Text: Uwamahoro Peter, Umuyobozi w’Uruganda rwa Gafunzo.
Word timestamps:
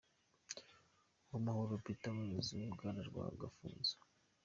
Uwamahoro 1.27 1.73
Peter, 1.83 2.09
Umuyobozi 2.11 2.51
w’Uruganda 2.53 3.01
rwa 3.09 3.25
Gafunzo. 3.39 3.95